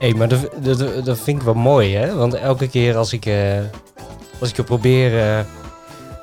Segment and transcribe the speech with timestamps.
[0.00, 2.14] Hé, maar dat, dat, dat vind ik wel mooi, hè?
[2.14, 3.58] Want elke keer als ik, eh,
[4.40, 5.44] als ik het probeer eh,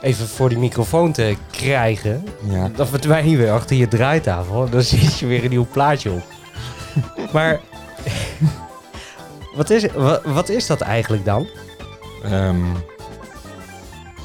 [0.02, 2.70] even voor die microfoon te krijgen, Ja.
[2.76, 4.70] dan verdwijn je weer achter je draaitafel.
[4.70, 6.24] Dan zit je weer een nieuw plaatje op.
[7.34, 7.60] maar
[9.56, 11.48] wat, is, wat, wat is dat eigenlijk dan?
[12.24, 12.66] Ehm,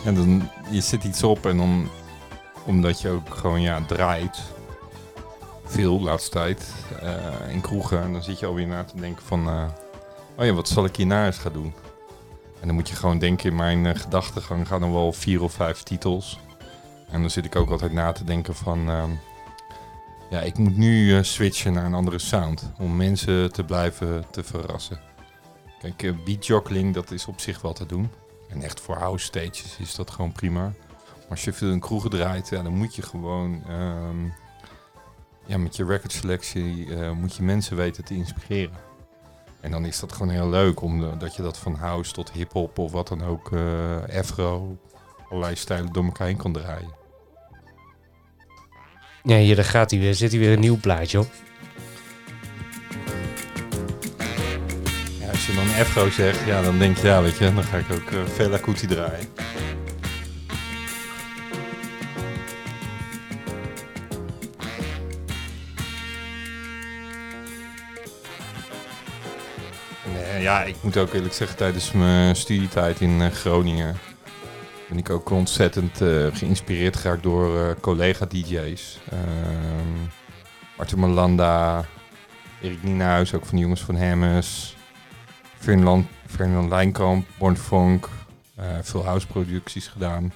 [0.04, 1.88] en dan, je zet iets op en dan,
[2.64, 4.38] omdat je ook gewoon ja, draait,
[5.72, 8.02] veel laatste tijd, eh, in kroegen.
[8.02, 9.64] En dan zit je alweer na te denken van, eh,
[10.38, 11.74] oh ja, wat zal ik hierna eens gaan doen?
[12.60, 15.52] En dan moet je gewoon denken, in mijn eh, gedachtegang gaan er wel vier of
[15.52, 16.38] vijf titels.
[17.10, 19.10] En dan zit ik ook altijd na te denken van, ehm,
[20.30, 22.72] ja, ik moet nu switchen naar een andere sound.
[22.78, 25.00] Om mensen te blijven te verrassen.
[25.80, 28.10] Kijk, uh, dat is op zich wel te doen.
[28.48, 30.60] En echt voor house stages is dat gewoon prima.
[30.60, 33.62] Maar als je veel in kroegen draait, ja, dan moet je gewoon...
[33.68, 34.41] ehm,
[35.52, 38.76] ja, met je record selectie eh, moet je mensen weten te inspireren.
[39.60, 42.78] En dan is dat gewoon heel leuk, omdat dat je dat van house tot hip-hop
[42.78, 44.78] of wat dan ook, eh afro,
[45.28, 46.94] allerlei stijlen door elkaar heen kan draaien.
[49.22, 50.14] Ja, hier daar gaat hij weer.
[50.14, 51.30] Zit hij weer een nieuw plaatje op.
[55.20, 57.76] Ja, als je dan afro zegt, ja, dan denk je, ja, weet je, dan ga
[57.76, 59.28] ik ook uh, Fela Kuti draaien.
[70.42, 73.96] Ja, ik moet ook eerlijk zeggen, tijdens mijn studietijd in uh, Groningen
[74.88, 78.98] ben ik ook ontzettend uh, geïnspireerd geraakt door uh, collega-dj's.
[79.12, 80.10] Um,
[80.76, 81.84] Arthur Malanda,
[82.62, 84.76] Erik Nienhuis, ook van de jongens van Hemmes.
[85.58, 88.08] Fernand, Fernand Lijnkamp, Born Funk,
[88.82, 90.32] veel house-producties gedaan.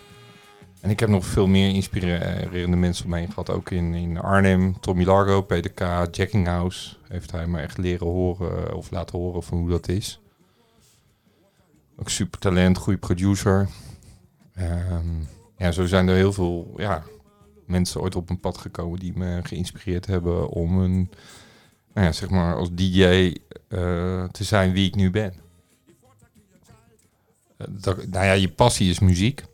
[0.81, 3.51] En ik heb nog veel meer inspirerende mensen om gehad.
[3.51, 6.96] Ook in, in Arnhem, Tommy Largo, PDK, Jacking House.
[7.09, 10.21] Heeft hij me echt leren horen of laten horen van hoe dat is.
[11.97, 13.69] Ook super talent, goede producer.
[14.59, 17.05] Um, ja, zo zijn er heel veel ja,
[17.67, 21.11] mensen ooit op mijn pad gekomen die me geïnspireerd hebben om een,
[21.95, 23.35] nou ja, zeg maar als DJ
[23.69, 25.35] uh, te zijn wie ik nu ben.
[27.69, 29.45] Dat, nou ja, je passie is muziek.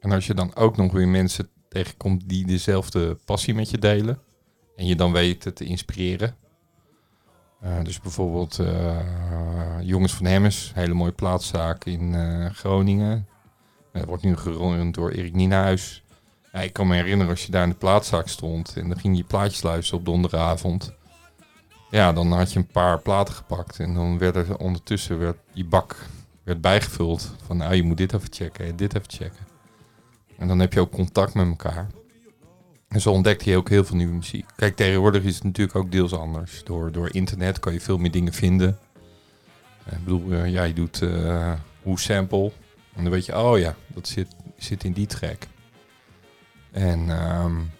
[0.00, 4.18] En als je dan ook nog weer mensen tegenkomt die dezelfde passie met je delen.
[4.76, 6.36] En je dan weet te inspireren.
[7.64, 8.60] Uh, dus bijvoorbeeld
[9.80, 12.14] Jongens van Hemmes, hele mooie plaatszaak in
[12.54, 13.26] Groningen.
[13.92, 16.02] Dat wordt nu gerund door Erik Nienhuis.
[16.52, 19.16] Ja, ik kan me herinneren als je daar in de plaatszaak stond en dan ging
[19.16, 20.94] je plaatjes luisteren op donderdagavond.
[21.90, 25.64] Ja, dan had je een paar platen gepakt en dan werd er ondertussen werd je
[25.64, 25.96] bak
[26.42, 29.46] werd bijgevuld van nou je moet dit even checken en dit even checken.
[30.38, 31.86] En dan heb je ook contact met elkaar.
[32.90, 34.46] En zo ontdekte je ook heel veel nieuwe muziek.
[34.56, 36.64] Kijk, tegenwoordig is het natuurlijk ook deels anders.
[36.64, 38.78] Door, door internet kan je veel meer dingen vinden.
[39.90, 41.52] Ik bedoel, ja, je doet uh,
[41.82, 42.52] hoe sample.
[42.94, 45.46] En dan weet je, oh ja, dat zit, zit in die track.
[46.70, 47.70] En um,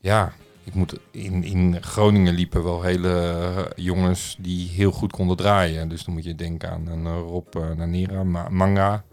[0.00, 0.32] ja,
[0.64, 5.88] ik moet in, in Groningen liepen wel hele jongens die heel goed konden draaien.
[5.88, 9.04] Dus dan moet je denken aan een Rob Nanera, Ma Manga,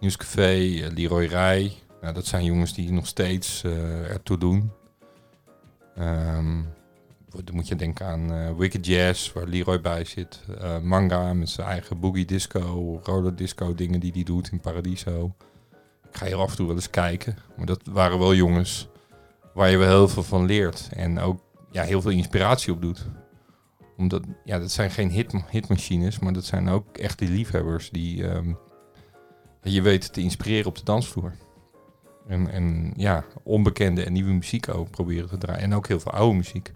[0.00, 0.48] Nieuwscafé,
[0.94, 1.72] Leroy Rij.
[2.00, 4.70] Nou, dat zijn jongens die nog steeds uh, ertoe doen.
[5.98, 6.68] Um,
[7.44, 10.40] dan moet je denken aan uh, Wicked Jazz, waar Leroy bij zit.
[10.60, 15.34] Uh, manga met zijn eigen boogie disco, roller disco dingen die hij doet in Paradiso.
[16.08, 17.36] Ik ga hier af en toe wel eens kijken.
[17.56, 18.88] Maar dat waren wel jongens
[19.54, 20.88] waar je wel heel veel van leert.
[20.92, 21.40] En ook
[21.70, 23.06] ja, heel veel inspiratie op doet.
[23.96, 28.24] Omdat, ja, dat zijn geen hit, hitmachines, maar dat zijn ook echt die liefhebbers die
[28.24, 28.58] um,
[29.62, 31.32] je weet te inspireren op de dansvloer.
[32.30, 35.62] En, en ja, onbekende en nieuwe muziek ook proberen te draaien.
[35.62, 36.72] En ook heel veel oude muziek.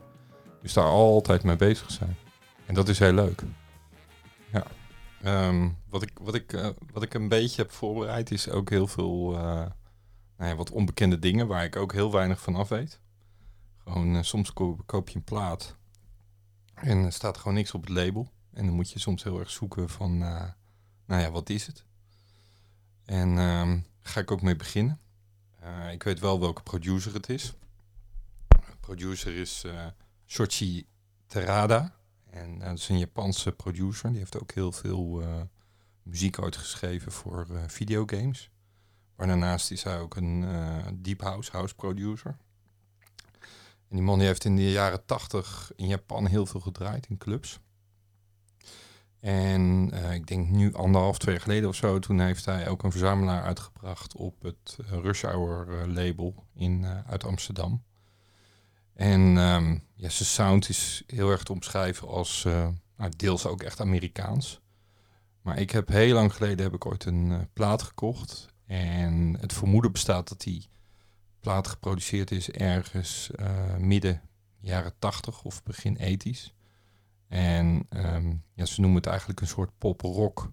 [0.62, 2.16] Dus daar altijd mee bezig zijn.
[2.66, 3.42] En dat is heel leuk.
[4.52, 4.66] Ja.
[5.48, 8.86] Um, wat, ik, wat, ik, uh, wat ik een beetje heb voorbereid is ook heel
[8.86, 9.40] veel uh,
[10.36, 13.00] nou ja, wat onbekende dingen waar ik ook heel weinig van af weet.
[13.76, 15.76] Gewoon uh, soms koop, koop, je een plaat
[16.74, 18.30] en er staat gewoon niks op het label.
[18.52, 21.84] En dan moet je soms heel erg zoeken van, nou ja, wat is het?
[23.04, 24.98] En um, ga ik ook mee beginnen.
[25.92, 27.54] Ik weet wel welke producer het is.
[28.80, 29.64] Producer is
[30.26, 30.86] Shochi
[31.26, 31.94] Terada.
[32.30, 34.10] En uh, dat is een Japanse producer.
[34.10, 35.28] Die heeft ook heel veel uh,
[36.02, 38.50] muziek uitgeschreven voor uh, videogames.
[39.16, 40.46] Maar daarnaast is hij ook een
[41.02, 42.36] deep house house producer.
[43.88, 47.18] En die man die heeft in de jaren tachtig in Japan heel veel gedraaid in
[47.18, 47.60] clubs.
[49.26, 52.90] En ik denk nu anderhalf, twee jaar geleden of zo, toen heeft hij ook een
[52.90, 57.82] verzamelaar uitgebracht op het Rush Hour label in, uit Amsterdam.
[58.94, 62.46] En um, ja, zijn sound is heel erg te omschrijven als
[62.96, 64.60] nou, deels ook echt Amerikaans.
[65.44, 68.46] Maar ik heb heel lang geleden heb ik ooit een eh, plaat gekocht.
[68.66, 70.68] En het vermoeden bestaat dat die
[71.40, 74.22] plaat geproduceerd is ergens eh, midden
[74.60, 76.52] jaren 80 of begin 80s.
[77.28, 80.50] En ehm, ja, ze noemen het eigenlijk een soort pop-rock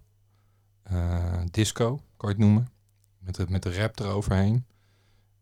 [0.82, 2.68] eh, disco, kan je het noemen.
[3.18, 4.66] Met de, met de rap eroverheen.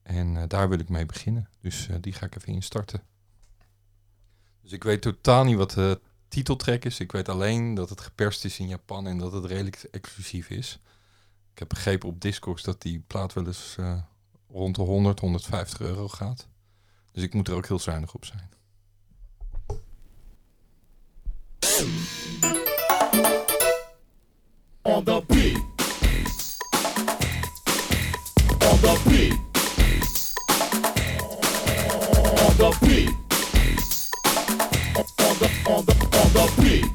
[0.03, 1.49] En eh, daar wil ik mee beginnen.
[1.61, 3.03] Dus eh, die ga ik even instarten.
[4.61, 7.01] Dus ik weet totaal niet wat de titeltrack is.
[7.01, 10.81] Ik weet alleen dat het geperst is in Japan en dat het redelijk exclusief is.
[11.53, 13.77] Ik heb begrepen op Discogs dat die plaat wel eens
[14.49, 16.49] rond de 100, 150 euro gaat.
[17.13, 18.51] Dus ik moet er ook heel zuinig op zijn.
[25.01, 25.57] On the beat.
[28.67, 29.33] On the beat.
[32.41, 33.11] On the beat.
[34.99, 36.87] On the on the on the beat.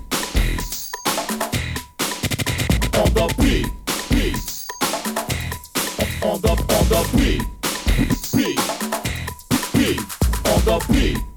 [2.95, 3.67] On the beat.
[4.11, 4.37] Beat.
[6.23, 7.43] On the on the beat.
[8.35, 8.59] Beat.
[9.73, 9.99] Beat.
[10.45, 11.34] On the beat.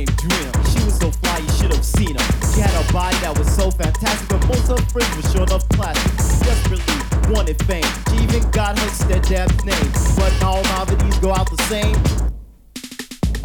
[0.00, 0.52] Named Dream.
[0.72, 2.26] She was so fly, you should have seen her.
[2.52, 5.52] She had a body that was so fantastic, but most of her friends were short
[5.52, 6.12] of plastic.
[6.46, 6.98] Desperately
[7.32, 7.90] wanted fame.
[8.08, 9.90] She even got her stepdad's name.
[10.16, 11.96] But all novelties go out the same.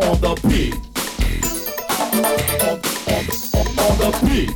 [0.08, 0.76] on the beat.
[2.70, 2.78] On,
[3.16, 3.24] on,
[3.60, 4.52] on, on the beat.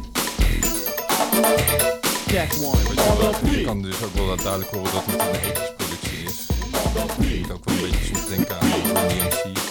[2.31, 2.79] Check one.
[3.51, 6.47] Je kan dus ook wel duidelijk horen dat het een ethische productie is.
[6.85, 7.39] On the Je beat.
[7.39, 9.68] moet ook wel een beetje soms denken aan DMC.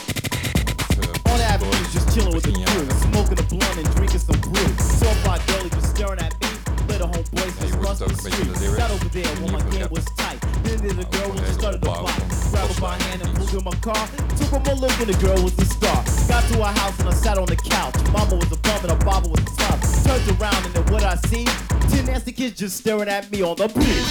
[2.19, 4.69] Chilling with the crew, smoking a blunt and drinking some brew.
[4.99, 6.51] Saw my girlie just staring at me.
[6.89, 8.77] Little homeboys just lost the een beetje in de street.
[8.77, 10.41] Got over there when my game was tight.
[10.65, 12.19] Then there's a girl who hele started to fight.
[12.51, 14.05] Grabbed her by hand and pulled in my car.
[14.39, 16.01] Took her a look and the girl was the star.
[16.29, 17.95] Got to her house and I sat on the couch.
[18.13, 19.81] Mama was a bum and her baba was tough.
[20.05, 21.45] Turned around and then what I see?
[21.91, 24.07] Ten nasty kids just staring at me on the beat.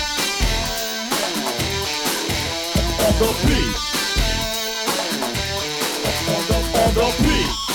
[3.06, 3.75] On the beat.
[6.33, 7.67] On the on the beat.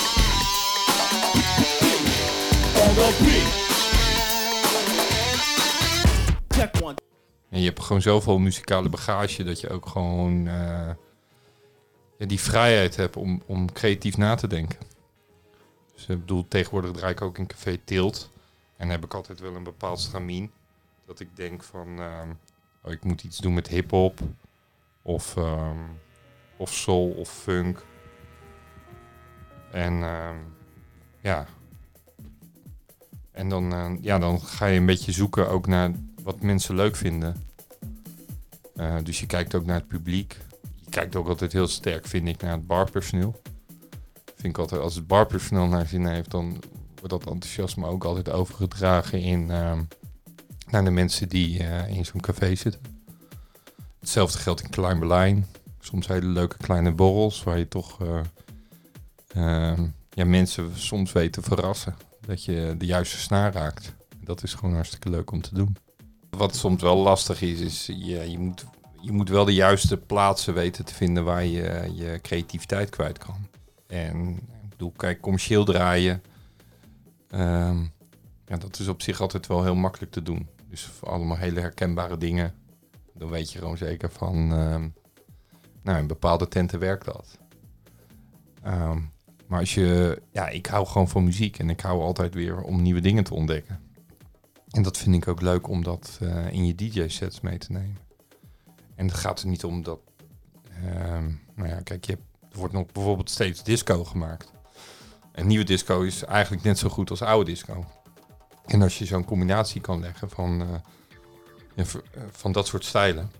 [7.48, 10.90] En je hebt gewoon zoveel muzikale bagage dat je ook gewoon eh,
[12.16, 14.78] die vrijheid hebt om, om creatief na te denken.
[15.94, 18.30] Dus ik bedoel, tegenwoordig draai ik ook in Café Tilt.
[18.76, 20.50] En heb ik altijd wel een bepaald stramien.
[21.06, 22.28] Dat ik denk van, ehm,
[22.82, 24.20] oh, ik moet iets doen met hip-hop.
[25.02, 25.78] Of, ehm,
[26.56, 27.84] of soul of funk.
[29.70, 30.36] En ehm,
[31.20, 31.46] ja.
[33.32, 35.90] En dan, eh, ja, dan ga je een beetje zoeken ook naar
[36.22, 37.36] wat mensen leuk vinden.
[38.76, 40.38] Eh, dus je kijkt ook naar het publiek.
[40.74, 43.40] Je kijkt ook altijd heel sterk, vind ik, naar het barpersoneel.
[44.24, 46.62] Vind ik altijd, als het barpersoneel naar zin heeft, dan
[46.94, 49.82] wordt dat enthousiasme ook altijd overgedragen in, ehm,
[50.70, 52.80] naar de mensen die eh, in zo'n café zitten.
[54.00, 55.46] Hetzelfde geldt in Klein Berlijn.
[55.80, 58.20] Soms hele leuke kleine borrels waar je toch eh,
[59.28, 61.94] ehm, ja, mensen soms weet te verrassen.
[62.26, 63.94] Dat je de juiste snaar raakt.
[64.20, 65.76] Dat is gewoon hartstikke leuk om te doen.
[66.30, 68.64] Wat soms wel lastig is, is je, je, moet,
[69.00, 73.48] je moet wel de juiste plaatsen weten te vinden waar je je creativiteit kwijt kan.
[73.86, 76.22] En ik bedoel, kijk, commercieel draaien,
[77.28, 77.80] ehm,
[78.46, 80.48] ja, dat is op zich altijd wel heel makkelijk te doen.
[80.68, 82.54] Dus allemaal hele herkenbare dingen.
[83.14, 84.88] Dan weet je gewoon zeker van, ehm,
[85.82, 87.38] nou, in bepaalde tenten werkt dat.
[88.62, 89.00] Ehm,
[89.46, 92.82] maar als je, ja, ik hou gewoon van muziek en ik hou altijd weer om
[92.82, 93.80] nieuwe dingen te ontdekken.
[94.70, 97.98] En dat vind ik ook leuk om dat eh, in je DJ-sets mee te nemen.
[98.94, 100.00] En het gaat er niet om dat.
[100.84, 102.18] ehm, nou ja, kijk, je
[102.52, 104.52] er wordt nog bijvoorbeeld steeds disco gemaakt.
[105.32, 107.84] En nieuwe disco is eigenlijk net zo goed als oude disco.
[108.66, 111.86] En als je zo'n combinatie kan leggen van, eh, eh,
[112.30, 113.30] van dat soort stijlen,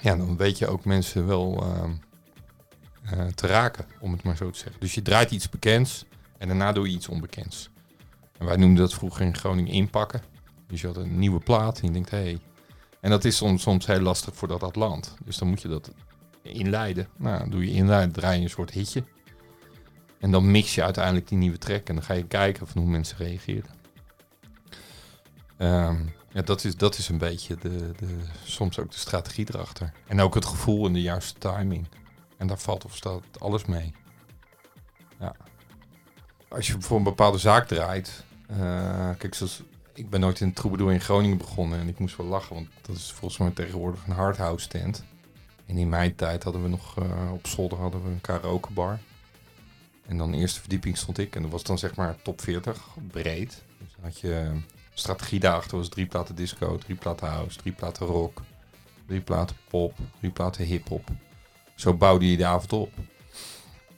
[0.00, 1.64] ja, dan weet je ook mensen wel
[3.04, 4.80] eh, te raken, om het maar zo te zeggen.
[4.80, 6.04] Dus je draait iets bekends
[6.38, 7.70] en daarna doe je iets onbekends.
[8.38, 10.22] En wij noemden dat vroeger in Groningen inpakken.
[10.66, 12.18] Dus je had een nieuwe plaat en je denkt, hé.
[12.18, 12.38] Hey.
[13.00, 15.16] En dat is soms, soms heel lastig voor dat dat land.
[15.24, 15.90] Dus dan moet je dat
[16.42, 17.08] inleiden.
[17.16, 19.04] Nou, doe je inleiden, draai je een soort hitje.
[20.18, 21.88] En dan mix je uiteindelijk die nieuwe track.
[21.88, 23.70] En dan ga je kijken van hoe mensen reageren.
[25.56, 25.96] Ehm,
[26.32, 29.92] ja, dat is, dat is een beetje de, de, soms ook de strategie erachter.
[30.06, 31.86] En ook het gevoel en de juiste timing.
[32.44, 33.92] En daar valt of staat alles mee.
[35.20, 35.34] Ja.
[36.48, 38.24] Als je voor een bepaalde zaak draait.
[38.46, 39.36] eh, kijk,
[39.94, 41.78] ik ben nooit in Troubadour in Groningen begonnen.
[41.78, 45.04] En ik moest wel lachen, want dat is volgens mij tegenwoordig een hardhouse tent.
[45.66, 48.98] En in mijn tijd hadden we nog eh, op zolder hadden we een karaokebar.
[50.06, 51.36] En dan de eerste verdieping stond ik.
[51.36, 53.62] En dat was dan zeg maar top 40, breed.
[53.78, 54.50] Dus dan had je eh,
[54.94, 58.42] strategie daarachter was drie platen disco, drie platen house, drie platen rock,
[59.06, 61.10] drie platen pop, drie platen hip-hop.
[61.74, 62.92] Zo bouwde je de avond op.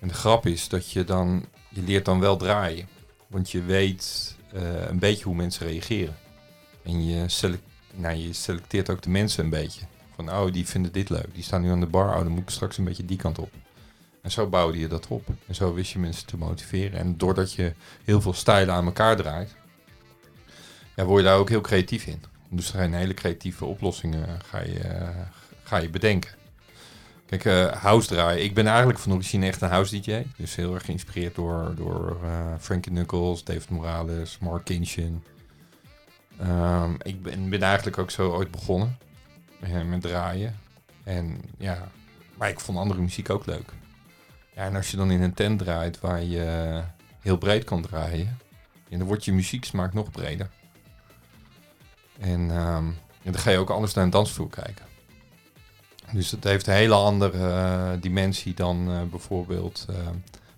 [0.01, 2.89] En de grap is dat je dan, je leert dan wel draaien.
[3.27, 6.17] Want je weet eh, een beetje hoe mensen reageren.
[6.83, 7.61] En je, selec-
[7.95, 9.81] nou, je selecteert ook de mensen een beetje.
[10.15, 11.35] Van, oh, die vinden dit leuk.
[11.35, 12.09] Die staan nu aan de bar.
[12.09, 13.53] Oh, dan moet ik straks een beetje die kant op.
[14.23, 15.29] En zo bouwde je dat op.
[15.47, 16.99] En zo wist je mensen te motiveren.
[16.99, 17.73] En doordat je
[18.05, 19.55] heel veel stijlen aan elkaar draait,
[20.97, 22.23] ja, word je daar ook heel creatief in.
[22.49, 25.09] Dus er zijn hele creatieve oplossingen ga je, eh,
[25.63, 26.31] ga je bedenken.
[27.27, 28.45] Kijk, eh, house draaien.
[28.45, 30.23] Ik ben eigenlijk van origine echt een house DJ.
[30.37, 35.25] Dus heel erg geïnspireerd door, door eh, Frankie Knuckles, David Morales, Mark Kinchin.
[36.39, 38.99] Ehm, ik ben, ben eigenlijk ook zo ooit begonnen
[39.61, 40.59] eh, met draaien.
[41.05, 41.89] En ja,
[42.37, 43.73] maar ik vond andere muziek ook leuk.
[44.55, 46.83] Ja, en als je dan in een tent draait waar je
[47.21, 48.39] heel breed kan draaien,
[48.89, 50.51] dan wordt je muzieksmaak nog breder.
[52.19, 52.87] En, ehm,
[53.23, 54.85] en dan ga je ook anders naar een dansvloer kijken.
[56.13, 59.97] Dus het heeft een hele andere eh, dimensie dan eh, bijvoorbeeld eh,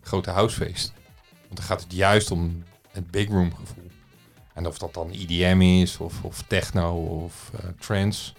[0.00, 0.92] grote housefeest.
[1.30, 3.90] Want dan gaat het juist om het big room gevoel.
[4.54, 8.32] En of dat dan EDM is, of, of techno, of trance.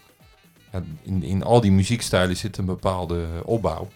[1.02, 3.88] In, in al die muziekstijlen zit een bepaalde opbouw.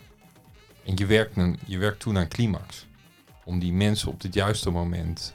[0.86, 2.88] En je werkt, een, je werkt toe naar een climax.
[3.44, 5.34] Om die mensen op het juiste moment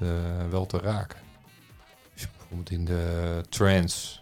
[0.50, 1.18] wel te raken.
[2.14, 4.20] Dus bijvoorbeeld in de trance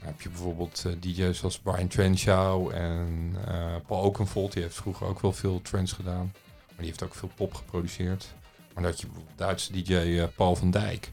[0.00, 4.52] dan heb je bijvoorbeeld eh, DJ's als Brian Trenshaw en eh, Paul Oakenfold.
[4.52, 6.32] Die heeft vroeger ook wel veel trance gedaan.
[6.66, 8.34] Maar die heeft ook veel pop geproduceerd.
[8.74, 11.12] Maar dat je bijvoorbeeld Duitse DJ eh, Paul van Dijk.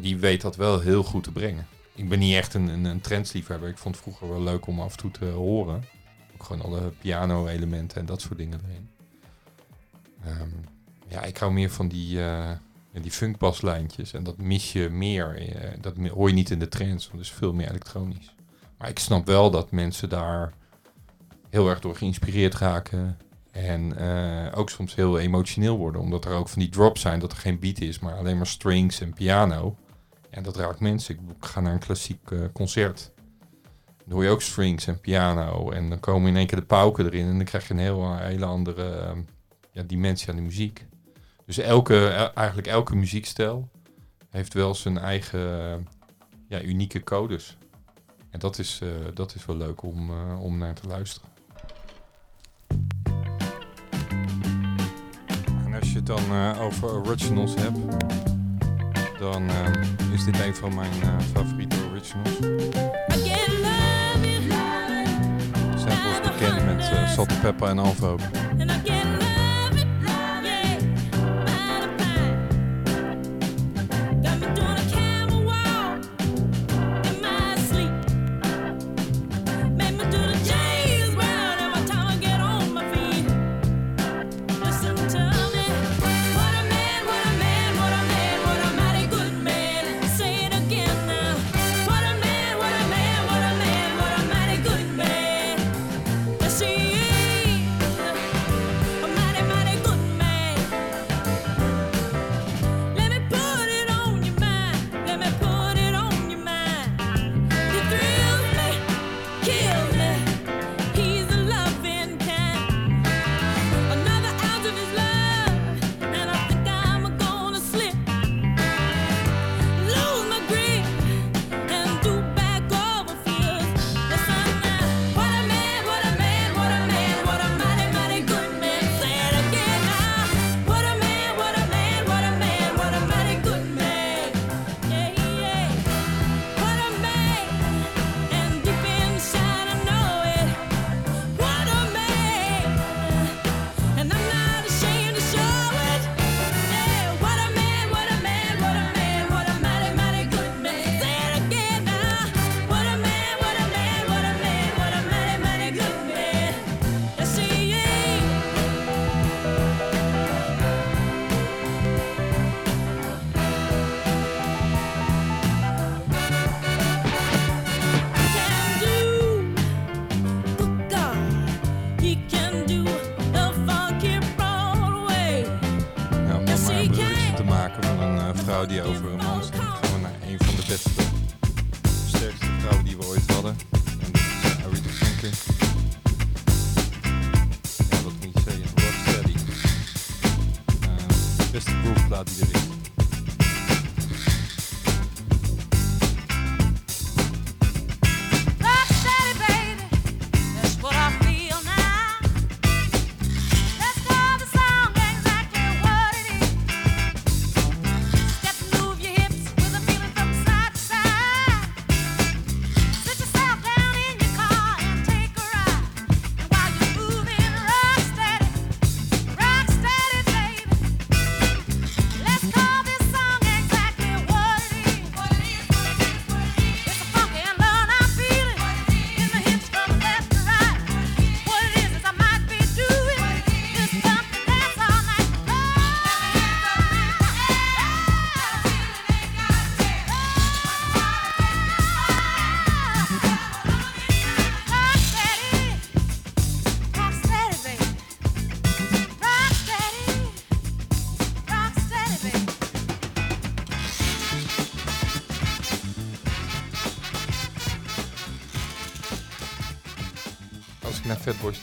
[0.00, 1.66] Die weet dat wel heel goed te brengen.
[1.94, 3.66] Ik ben niet echt een, een, een.
[3.68, 5.84] Ik vond het vroeger wel leuk om af en toe te horen.
[6.34, 8.90] Ook gewoon alle piano-elementen en dat soort dingen erin.
[10.24, 10.50] Ehm,
[11.08, 12.18] ja, ik hou meer van die,
[12.92, 14.12] ja, die funkbaslijntjes.
[14.12, 15.36] En dat mis je meer.
[15.36, 18.34] eh, dat hoor je niet in de trends, want het is veel meer elektronisch.
[18.78, 20.52] Maar ik snap wel dat mensen daar
[21.50, 23.18] heel erg door geïnspireerd raken.
[23.50, 26.00] En eh, ook soms heel emotioneel worden.
[26.00, 28.46] Omdat er ook van die drops zijn dat er geen beat is, maar alleen maar
[28.46, 29.76] strings en piano.
[30.30, 31.14] En dat raakt mensen.
[31.14, 33.12] Ik ga naar een klassiek eh, concert.
[34.04, 35.70] Dan hoor je ook strings en piano.
[35.70, 37.26] En dan komen in één keer de pauken erin.
[37.26, 39.16] En dan krijg je een heel, hele andere eh,
[39.72, 40.86] ja, dimensie aan de muziek.
[41.50, 43.68] Dus elke, el- eigenlijk elke muziekstijl
[44.28, 45.86] heeft wel zijn eigen
[46.48, 47.56] ja, unieke codes.
[48.30, 51.28] En dat is, eh, dat is wel leuk om, eh, om naar te luisteren.
[55.64, 57.78] En als je het dan eh, over originals hebt,
[59.18, 59.50] dan
[60.12, 62.34] is dit een van mijn eh, favoriete originals.
[65.76, 68.16] Samples bekennen met Salt Pepper en Alvo.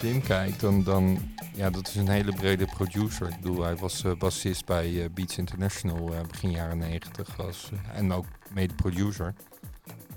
[0.07, 1.19] Fatboy Slim kijk, dan, dan
[1.55, 3.27] ja, dat is een hele brede producer.
[3.27, 7.71] Ik bedoel, hij was eh, bassist bij eh, Beats International eh, begin jaren 90 als,
[7.73, 9.33] eh, en ook mede-producer.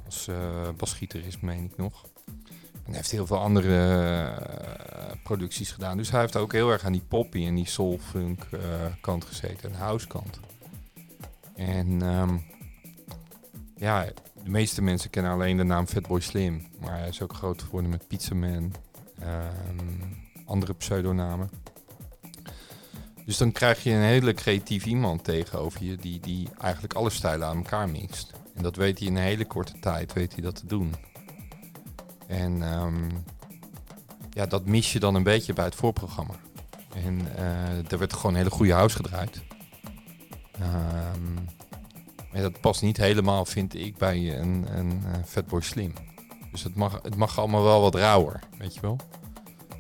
[0.05, 0.29] Als
[0.77, 2.05] basgitarist, meen ik nog.
[2.73, 5.97] En hij heeft heel veel andere producties gedaan.
[5.97, 8.47] Dus hij heeft ook heel erg aan die poppy en die soul-funk
[9.01, 10.41] kant gezeten en house kant.
[11.55, 12.37] En ehm,
[13.77, 14.05] ja,
[14.45, 16.67] de meeste mensen kennen alleen de naam Fatboy Slim.
[16.81, 18.73] Maar hij is ook groot geworden met Pizza Man.
[19.21, 19.87] Ehm,
[20.45, 21.51] andere pseudonamen.
[23.25, 25.97] Dus dan krijg je een hele creatief iemand tegenover je...
[25.97, 28.33] die, die eigenlijk alle stijlen aan elkaar mixt.
[28.55, 30.95] En dat weet hij in een hele korte tijd, weet hij dat te doen.
[32.27, 33.09] En ehm,
[34.31, 36.35] ja, dat mis je dan een beetje bij het voorprogramma.
[36.95, 39.43] En eh er werd gewoon een hele goede house gedraaid.
[42.33, 45.93] Maar dat past niet helemaal, vind ik, bij een, een eh, Fatboy Slim.
[46.51, 48.99] Dus het mag, het mag allemaal wel wat rauwer, weet je wel.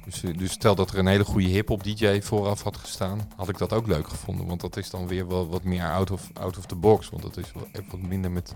[0.04, 3.48] Dus, eh, dus stel dat er een hele goede hip-hop DJ vooraf had gestaan, had
[3.48, 4.46] ik dat ook leuk gevonden.
[4.46, 7.08] Want dat is dan weer wel wat meer out of, out of the box.
[7.08, 8.54] Want dat is wel wat minder met.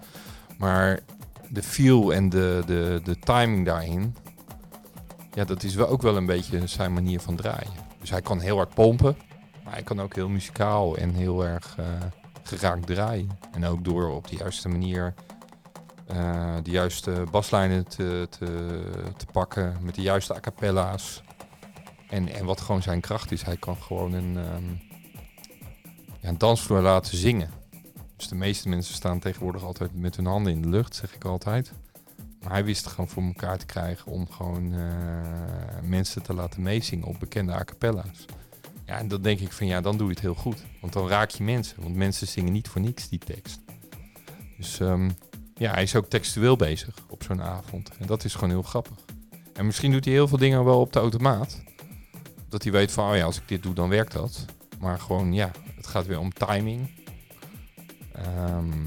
[0.59, 1.01] Maar
[1.49, 4.17] de feel en de, de, de timing daarin,
[5.33, 7.73] ja, dat is wel ook wel een beetje zijn manier van draaien.
[8.01, 9.17] Dus hij kan heel hard pompen,
[9.65, 11.75] maar hij kan ook heel muzikaal en heel erg.
[11.79, 11.85] eh,
[12.45, 13.29] geraakt draaien.
[13.53, 15.15] En ook door op de juiste manier
[16.07, 18.47] eh, de juiste baslijnen te, te,
[19.17, 21.23] te pakken met de juiste a cappella's.
[22.09, 24.69] En, en wat gewoon zijn kracht is, hij kan gewoon een, ehm,
[26.21, 27.51] ja, een dansvloer laten zingen.
[28.17, 31.25] Dus de meeste mensen staan tegenwoordig altijd met hun handen in de lucht, zeg ik
[31.25, 31.73] altijd.
[32.41, 34.81] Maar hij wist gewoon voor elkaar te krijgen om gewoon eh,
[35.83, 38.25] mensen te laten meezingen op bekende a cappella's.
[38.87, 40.65] Ja, en dan denk ik van ja, dan doe je het heel goed.
[40.81, 41.83] Want dan raak je mensen.
[41.83, 43.61] Want mensen zingen niet voor niks die tekst.
[44.57, 45.11] Dus ehm,
[45.55, 47.91] ja, hij is ook textueel bezig op zo'n avond.
[47.99, 48.99] En dat is gewoon heel grappig.
[49.53, 51.63] En misschien doet hij heel veel dingen wel op de automaat.
[52.55, 54.45] Dat hij weet van, oh ja, als ik dit doe, dan werkt dat.
[54.81, 56.91] Maar gewoon, ja, het gaat weer om timing.
[58.13, 58.85] Ehm,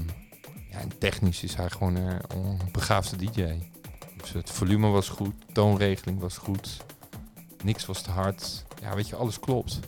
[0.70, 3.58] ja, en technisch is hij gewoon een begaafde DJ.
[4.16, 6.76] Dus het volume was goed, toonregeling was goed.
[7.64, 8.64] Niks was te hard.
[8.82, 9.80] Ja, weet je, alles klopt.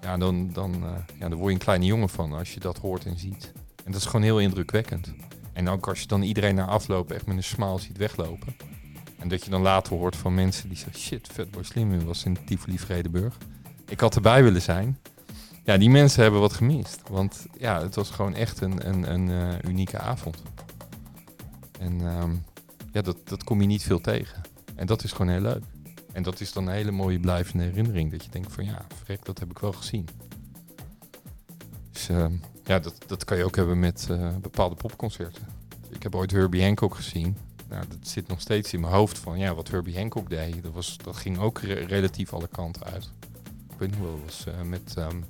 [0.00, 2.78] Ja, dan, dan, eh, ja, dan word je een kleine jongen van als je dat
[2.78, 3.52] hoort en ziet.
[3.84, 5.12] En dat is gewoon heel indrukwekkend.
[5.52, 8.56] En ook als je dan iedereen na afloop echt met een smile ziet weglopen.
[9.18, 11.00] En dat je dan later hoort van mensen die zeggen...
[11.00, 13.36] Shit, Fatboy Slim was in Tivoli Vredenburg.
[13.88, 14.98] Ik had erbij willen zijn.
[15.64, 17.00] Ja, die mensen hebben wat gemist.
[17.10, 20.42] Want ja, het was gewoon echt een, een, een eh, unieke avond.
[21.78, 22.34] En ehm,
[22.92, 24.42] ja, dat, dat kom je niet veel tegen.
[24.74, 25.64] En dat is gewoon heel leuk.
[26.12, 28.10] En dat is dan een hele mooie blijvende herinnering.
[28.10, 30.08] Dat je denkt van ja, verrek, dat heb ik wel gezien.
[31.92, 32.32] Dus ehm,
[32.64, 35.42] ja, dat, dat kan je ook hebben met eh, bepaalde popconcerten.
[35.88, 37.36] Ik heb ooit Herbie Hancock gezien.
[37.68, 40.62] Nou, dat zit nog steeds in mijn hoofd van ja, wat Herbie Hancock deed.
[40.62, 43.10] Dat, was, dat ging ook re- relatief alle kanten uit.
[43.72, 44.94] Ik weet niet wel, dat was eh, met...
[44.96, 45.20] ehm,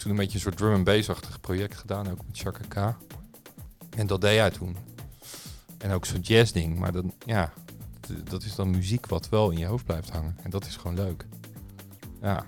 [0.00, 2.96] toen een beetje een soort drum and bass-achtig project gedaan, ook met Chaka K.
[3.96, 4.76] En dat deed hij toen.
[5.78, 6.78] En ook zo'n jazz-ding.
[6.78, 7.52] Maar dan, ja,
[8.24, 10.36] dat is dan muziek wat wel in je hoofd blijft hangen.
[10.42, 11.26] En dat is gewoon leuk.
[12.20, 12.44] Ja.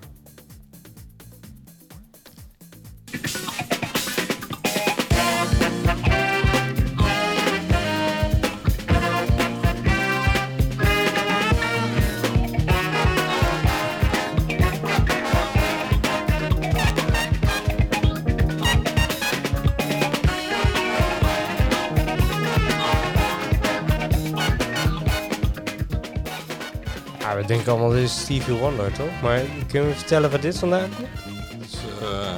[27.43, 29.21] We denken allemaal, dit is Stevie Wonder, toch?
[29.21, 31.59] Maar kun je me vertellen waar dit vandaan komt?
[31.59, 32.35] Dus, eh,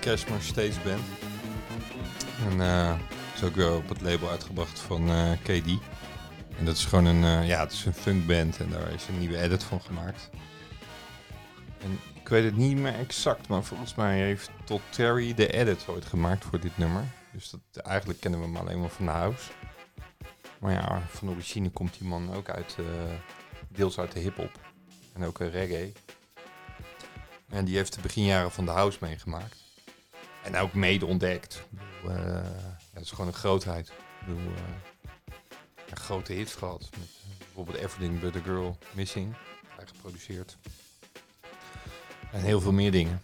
[0.00, 1.00] Cashmere Stage Band.
[2.50, 2.94] En eh
[3.34, 5.66] is ook weer op het label uitgebracht van eh, KD.
[6.58, 9.38] En dat is gewoon een, ja, het is een funkband en daar is een nieuwe
[9.38, 10.30] edit van gemaakt.
[11.82, 15.84] En ik weet het niet meer exact, maar volgens mij heeft Todd Terry de edit
[15.88, 17.04] ooit gemaakt voor dit nummer.
[17.32, 19.50] Dus dat, eigenlijk kennen we hem alleen maar van de house.
[20.58, 22.76] Maar ja, van origine komt die man ook uit,
[23.72, 24.60] deels uit de hip-hop
[25.12, 25.92] en ook een reggae.
[27.48, 29.56] En die heeft de beginjaren van de house meegemaakt.
[30.42, 31.62] En ook mede ontdekt.
[32.04, 33.88] Eh, ja, dat is gewoon een grootheid.
[33.88, 35.32] Ik bedoel, eh,
[35.86, 36.88] ja, grote hits gehad.
[36.90, 39.36] Met eh, bijvoorbeeld Everything But A Girl Missing.
[39.68, 40.56] Hij geproduceerd.
[42.32, 43.22] En heel veel meer dingen.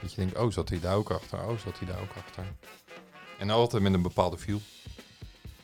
[0.00, 1.46] Dat je denkt, oh zat hij daar ook achter?
[1.48, 2.44] Oh zat hij daar ook achter?
[3.38, 4.60] En altijd met een bepaalde feel.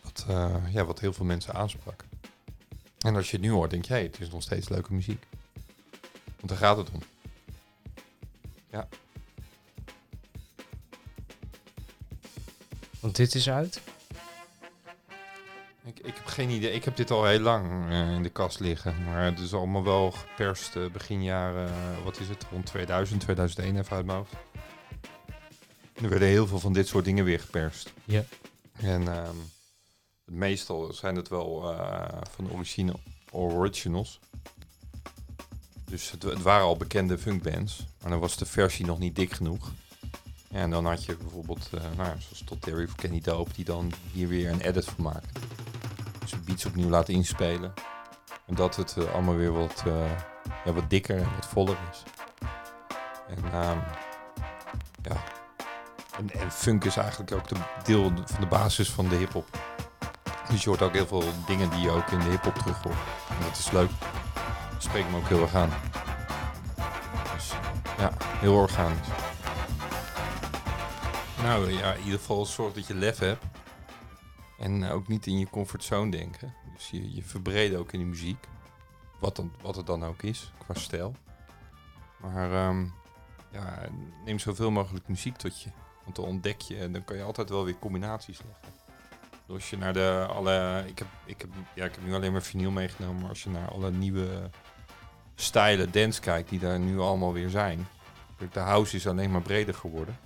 [0.02, 2.04] Wat, eh, ja, wat heel veel mensen aansprak.
[3.04, 5.26] En als je het nu hoort, denk je, hey, het is nog steeds leuke muziek.
[6.36, 7.00] Want daar gaat het om.
[8.70, 8.88] Ja.
[13.00, 13.80] Want dit is uit.
[15.84, 16.72] Ik, ik heb geen idee.
[16.72, 19.04] Ik heb dit al heel lang eh, in de kast liggen.
[19.04, 21.70] Maar het is allemaal wel geperst eh, begin jaren.
[22.04, 22.46] wat is het?
[22.50, 24.32] Rond 2000, 2001 even uit mijn hoofd.
[25.92, 27.92] Er werden heel veel van dit soort dingen weer geperst.
[28.04, 28.24] Ja.
[28.72, 29.36] En ehm,
[30.24, 32.94] meestal zijn het wel eh, van origine
[33.30, 34.20] originals.
[35.84, 37.86] Dus het, waren al bekende funkbands.
[38.00, 39.72] Maar dan was de versie nog niet dik genoeg.
[40.50, 43.92] En dan had je bijvoorbeeld, eh, nou, zoals Todd Terry of Kenny Dope, die dan
[44.12, 45.32] hier weer een edit van maken.
[46.20, 47.72] Dus de beats opnieuw laten inspelen.
[48.46, 49.82] En dat het eh, allemaal weer wat,
[50.64, 52.02] ja, wat dikker en wat voller is.
[53.28, 53.78] En ehm,
[55.02, 55.24] ja,
[56.18, 59.73] en, en funk is eigenlijk ook de deel van de basis van de hip-hop.
[60.62, 62.96] Je hoort ook heel veel dingen die je ook in de hip-hop terug hoort.
[63.40, 63.90] Dat is leuk.
[64.72, 65.70] Dat spreekt me ook heel erg aan.
[67.34, 67.52] Dus
[67.98, 69.06] ja, heel organisch.
[71.42, 73.44] Nou ja, in ieder geval zorg dat je lef hebt.
[74.58, 76.54] En ook niet in je comfortzone denken.
[76.74, 78.48] Dus je, je verbreden ook in de muziek.
[79.20, 81.14] Wat, dan, wat het dan ook is, qua stijl.
[82.20, 82.86] Maar ehm,
[83.50, 83.88] ja,
[84.24, 85.70] neem zoveel mogelijk muziek tot je.
[86.04, 88.83] Want dan ontdek je en dan kan je altijd wel weer combinaties leggen.
[89.48, 90.84] Als je naar de alle.
[90.86, 93.20] Ik heb, ik heb, ja, ik heb nu alleen maar vinyl meegenomen.
[93.20, 94.50] Maar als je naar alle nieuwe
[95.34, 97.86] stijlen dance kijkt, die daar nu allemaal weer zijn.
[98.52, 100.18] De house is alleen maar breder geworden.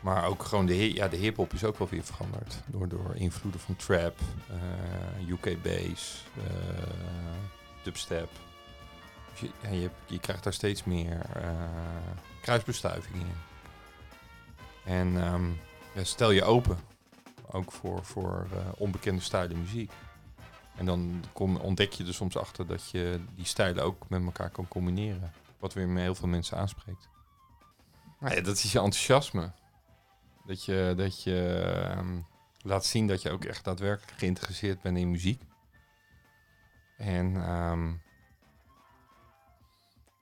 [0.00, 2.60] Maar ook gewoon de, ja, de hip-hop is ook wel weer veranderd.
[2.66, 4.18] Door, door invloeden van trap,
[4.48, 6.82] eh, UK bass, eh,
[7.82, 8.28] dubstep.
[9.30, 11.50] Dus je, je, krijgt daar steeds meer eh,
[12.40, 13.32] kruisbestuiving in.
[14.84, 15.50] En ehm,
[16.04, 16.78] stel je open.
[17.50, 19.92] Ook voor, voor eh, onbekende stijlen muziek.
[20.76, 24.50] En dan kom, ontdek je er soms achter dat je die stijlen ook met elkaar
[24.50, 25.32] kan combineren.
[25.58, 27.08] Wat weer met heel veel mensen aanspreekt.
[28.20, 29.50] Ja, dat is je enthousiasme.
[30.46, 32.20] Dat je, dat je ehm,
[32.62, 35.42] laat zien dat je ook echt daadwerkelijk geïnteresseerd bent in muziek.
[36.96, 37.92] En ehm,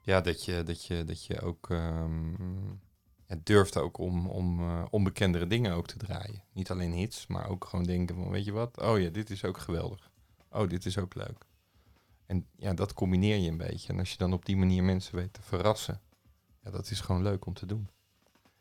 [0.01, 2.33] ja, dat je, dat je, dat je ook ehm,
[3.27, 6.43] ja, durft ook om, om eh, onbekendere dingen ook te draaien.
[6.53, 8.81] Niet alleen hits, maar ook gewoon denken van, weet je wat?
[8.81, 10.11] Oh ja, dit is ook geweldig.
[10.49, 11.45] Oh, dit is ook leuk.
[12.25, 13.93] En ja, dat combineer je een beetje.
[13.93, 16.01] En als je dan op die manier mensen weet te verrassen,
[16.63, 17.89] ja, dat is gewoon leuk om te doen.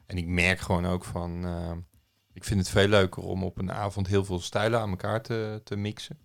[0.06, 1.72] En ik merk gewoon ook van, eh,
[2.32, 5.60] ik vind het veel leuker om op een avond heel veel stijlen aan elkaar te,
[5.64, 6.18] te mixen.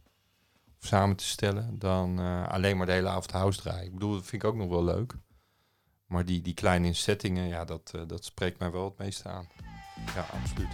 [0.80, 3.86] Of samen te stellen, dan eh, alleen maar de hele avond house draaien.
[3.86, 5.15] Ik bedoel, dat vind ik ook nog wel leuk.
[6.08, 9.48] Maar die, die kleine settingen, ja, dat, eh, dat spreekt mij wel het meeste aan.
[10.15, 10.70] Ja, absoluut.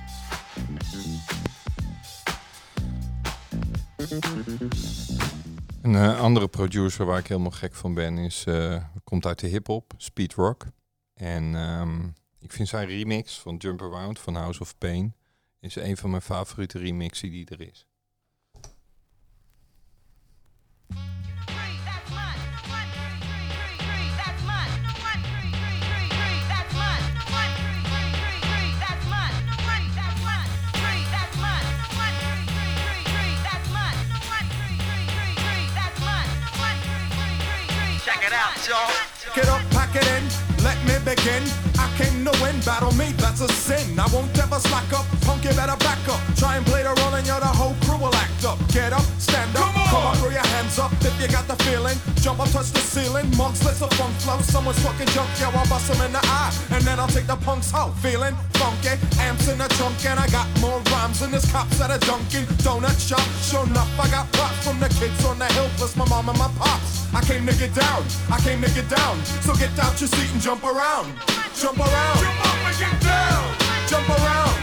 [5.81, 9.47] Een eh, andere producer waar ik helemaal gek van ben, is, eh, komt uit de
[9.47, 10.65] hip-hop, Speed Rock.
[11.13, 12.07] En ehm,
[12.39, 15.15] ik vind zijn remix van Jump Around van House of Pain
[15.59, 17.87] is een van mijn favoriete remixen die er is.
[38.23, 39.35] Check it out, y'all.
[39.35, 40.23] Get up, pack it in,
[40.63, 41.43] let me begin.
[41.75, 43.99] I came to win, battle me, that's a sin.
[43.99, 46.23] I won't ever slack up, punk, you better back up.
[46.39, 48.55] Try and play the role and you're the whole crew will act up.
[48.71, 51.51] Get up, stand up, come on, Come on throw your hands up if you got
[51.51, 51.99] the feeling.
[52.23, 54.39] Jump up, touch the ceiling, monks, let's a funk flow.
[54.39, 56.55] Someone's fucking junk, yo, I'll bust them in the eye.
[56.71, 58.95] And then I'll take the punks out, feeling funky.
[59.19, 62.47] Amps in the trunk, and I got more rhymes than this cops at a Dunkin'
[62.63, 63.27] Donut shop.
[63.43, 66.39] Sure enough, I got props from the kids on the hill, plus my mom and
[66.39, 67.02] my pops.
[67.15, 68.03] I came to get down.
[68.29, 69.23] I came to get down.
[69.45, 71.13] So get out your seat and jump around.
[71.53, 72.17] Jump around.
[72.17, 73.43] Jump up and get down.
[73.87, 74.55] Jump around.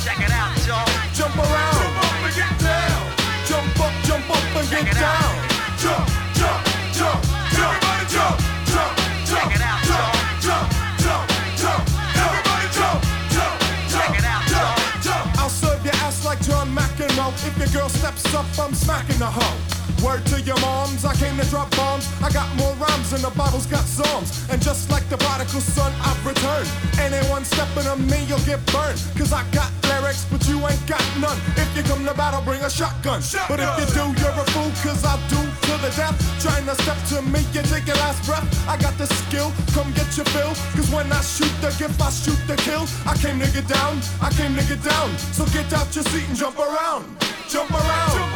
[0.00, 0.88] Check it out, y'all.
[1.12, 1.76] Jump around.
[1.76, 3.18] Jump up and get down.
[3.48, 5.20] Jump up, jump up and get it out.
[5.20, 5.48] down.
[5.80, 6.04] Jump,
[6.36, 6.60] jump,
[6.96, 7.20] jump,
[7.52, 7.64] jump.
[7.64, 8.36] Everybody jump,
[8.72, 8.92] jump,
[9.24, 9.28] jump.
[9.28, 10.12] Check it out, jump,
[10.44, 10.66] jump,
[11.00, 11.24] jump,
[11.60, 11.82] jump.
[12.12, 13.00] Everybody jump,
[13.32, 13.56] jump,
[13.88, 13.92] jump.
[13.92, 15.40] Check it out, jump, jump.
[15.40, 17.32] I'll serve your ass like John McEnroe.
[17.46, 19.77] If your girl steps up, I'm smacking the hoe.
[20.02, 22.06] Word to your moms, I came to drop bombs.
[22.22, 24.46] I got more rhymes than the Bible's got psalms.
[24.50, 26.70] And just like the prodigal son, I've returned.
[27.00, 29.00] Anyone stepping on me, you'll get burned.
[29.18, 31.36] Cause I got lyrics, but you ain't got none.
[31.56, 33.22] If you come to battle, bring a shotgun.
[33.48, 36.14] But if you do, you're a fool, cause I'll do to the death.
[36.38, 38.46] Trying to step to me, you take your last breath.
[38.68, 40.54] I got the skill, come get your fill.
[40.78, 42.86] Cause when I shoot the gift, I shoot the kill.
[43.02, 45.10] I came to get down, I came to get down.
[45.34, 47.04] So get out your seat and jump around.
[47.48, 48.27] Jump around.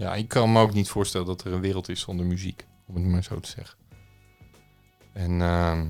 [0.00, 2.66] Ja, ik kan me ook niet voorstellen dat er een wereld is zonder muziek.
[2.86, 3.78] Om het maar zo te zeggen.
[5.12, 5.86] En ehm,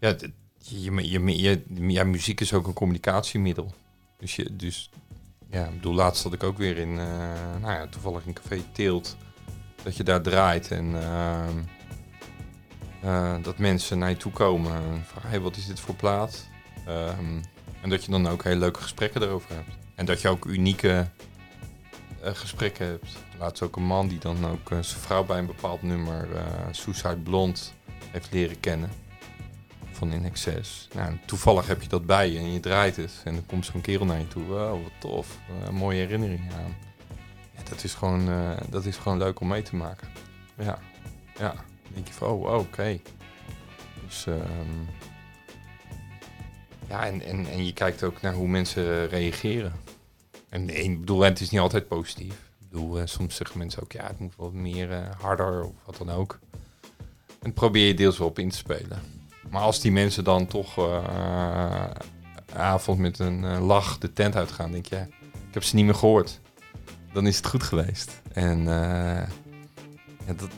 [0.00, 0.16] ja,
[0.58, 3.74] je, je, je, ja, muziek is ook een communicatiemiddel.
[4.18, 4.90] Dus, je, dus
[5.50, 8.62] ja, ik bedoel, laatst zat ik ook weer in, eh, nou ja, toevallig in Café
[8.72, 9.16] Teelt.
[9.82, 11.58] Dat je daar draait en ehm,
[13.02, 16.48] eh, dat mensen naar je toe komen en vragen, hey, wat is dit voor plaat?
[16.86, 17.42] Ehm,
[17.82, 19.78] en dat je dan ook hele leuke gesprekken erover hebt.
[19.94, 21.08] En dat je ook unieke
[22.22, 23.08] gesprekken hebt.
[23.38, 26.44] Laatst ook een man die dan ook eh, zijn vrouw bij een bepaald nummer, eh
[26.70, 27.60] Suicide Blonde,
[28.10, 28.90] heeft leren kennen.
[29.92, 30.88] Van In Excess.
[30.94, 33.20] Nou, toevallig heb je dat bij je en je draait het.
[33.24, 34.44] En dan komt zo'n kerel naar je toe.
[34.44, 35.38] Wow, wat tof.
[35.48, 36.76] Eh, mooie herinnering aan.
[37.56, 40.08] Ja, dat, is gewoon, eh, dat is gewoon leuk om mee te maken.
[40.58, 40.78] Ja,
[41.38, 41.52] ja.
[41.52, 43.00] Dan denk je van, oh, oh, oké.
[44.06, 44.84] Dus, ehm,
[46.88, 49.72] ja, en, en, en je kijkt ook naar hoe mensen reageren.
[50.50, 52.32] En nee, ik het is niet altijd positief.
[52.60, 55.72] Ik bedoel, eh, soms zeggen mensen ook, ja, het moet wat meer eh, harder of
[55.84, 56.38] wat dan ook.
[57.42, 58.98] En probeer je deels wel op in te spelen.
[59.50, 61.90] Maar als die mensen dan toch eh,
[62.52, 65.06] avond met een lach de tent uitgaan, denk je,
[65.48, 66.40] ik heb ze niet meer gehoord.
[67.12, 68.22] Dan is het goed geweest.
[68.32, 68.64] En
[70.24, 70.50] ja, dat,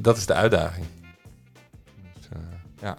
[0.00, 0.86] dat is de uitdaging.
[2.14, 2.28] Dus,
[2.80, 2.98] ja.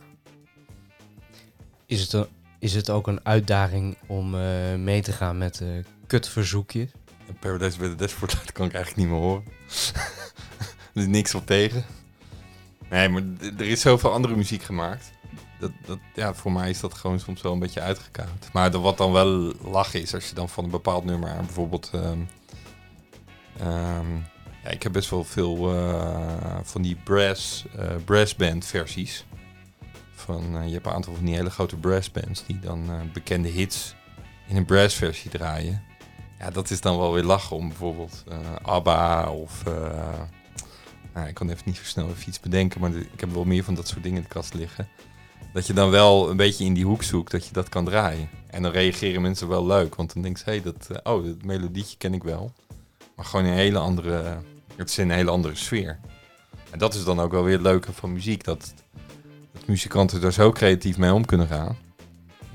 [1.86, 2.28] Is het,
[2.60, 4.30] is het ook een uitdaging om
[4.84, 5.64] mee te gaan met
[6.08, 6.90] kutverzoekjes?
[7.40, 9.44] Paradise bij de Dashboard Light kan ik eigenlijk niet meer horen.
[10.94, 11.86] er is niks op tegen.
[12.90, 13.24] Nee, maar
[13.58, 15.12] er is zoveel andere muziek gemaakt.
[15.60, 18.50] Dat, dat, ja, voor mij is dat gewoon soms wel een beetje uitgekoud.
[18.54, 21.90] Maar wat dan wel lachen is, als je dan van een bepaald nummer bijvoorbeeld...
[21.94, 22.20] ehm,
[23.60, 24.16] ehm,
[24.64, 29.26] ja, ik heb best wel veel eh, van die brass, eh brassband versies.
[30.16, 33.96] Van, eh, je hebt een aantal van die hele grote brassbands die dan bekende hits
[34.48, 35.84] in een brass versie draaien.
[36.44, 39.66] Ja, dat is dan wel weer lachen om bijvoorbeeld eh, ABBA of...
[39.66, 40.20] eh,
[41.14, 43.64] nou, ik kan even niet zo snel even iets bedenken, maar ik heb wel meer
[43.64, 44.88] van dat soort dingen in de kast liggen.
[45.54, 48.30] Dat je dan wel een beetje in die hoek zoekt dat je dat kan draaien.
[48.50, 51.44] En dan reageren mensen wel leuk, want dan denk je, hé, dat, eh, oh, dat
[51.44, 52.54] melodietje ken ik wel.
[53.16, 54.38] Maar gewoon een hele andere,
[54.76, 56.00] het is in een hele andere sfeer.
[56.70, 58.74] En dat is dan ook wel weer het leuke van muziek, dat,
[59.52, 61.78] dat muzikanten daar zo creatief mee om kunnen gaan.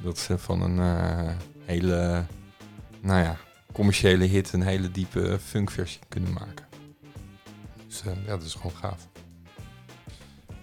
[0.02, 2.24] Dat ze van een hele,
[3.00, 3.36] nou ja,
[3.72, 6.66] commerciële hit een hele diepe funkversie kunnen maken.
[7.86, 9.08] Dus eh, ja, dat is gewoon gaaf.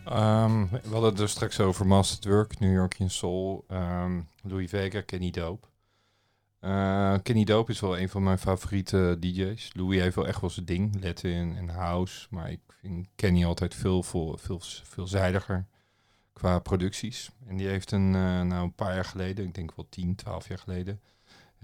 [0.05, 4.69] Ehm, we hadden het er straks over Mastered Work, New York in Soul, ehm, Louis
[4.69, 5.67] Vega, Kenny Dope.
[6.59, 9.69] Eh, Kenny Dope is wel een van mijn favoriete DJ's.
[9.73, 12.27] Louis heeft wel echt wel zijn ding, Latin en house.
[12.29, 15.65] Maar ik vind Kenny altijd veel, veel, veel veelzijdiger
[16.33, 17.29] qua producties.
[17.47, 20.47] En die heeft een, eh, nou, een paar jaar geleden, ik denk wel 10, 12
[20.47, 21.01] jaar geleden,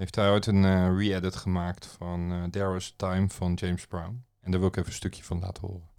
[0.02, 4.26] heeft hij ooit een eh, re-edit gemaakt van eh There Was Time van James Brown.
[4.42, 5.90] En daar wil ik even een stukje van laten horen.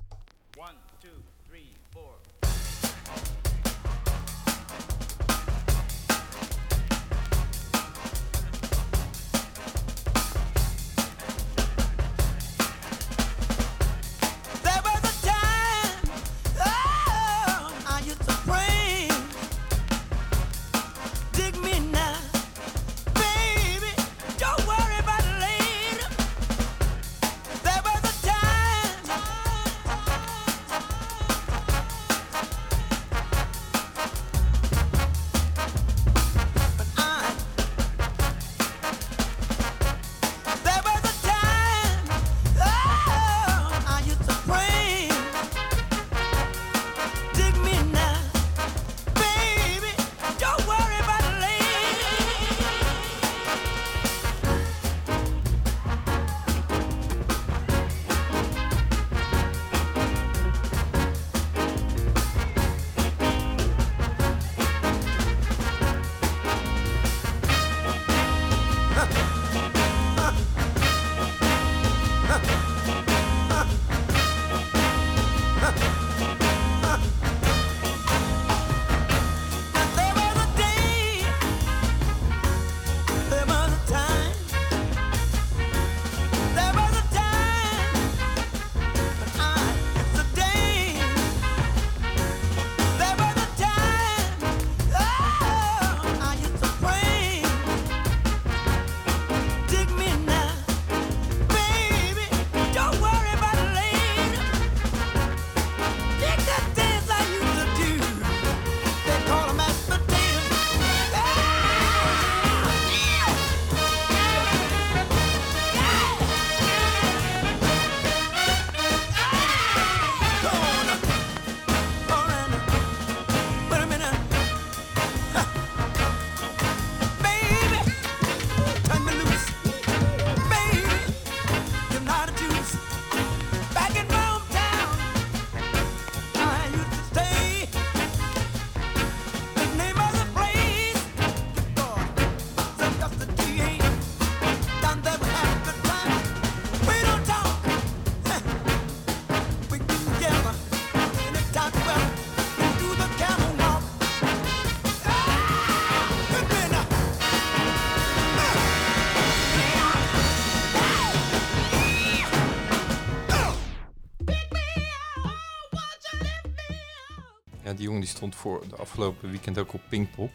[167.83, 170.31] Die jongen die stond voor de afgelopen weekend ook op Pinkpop.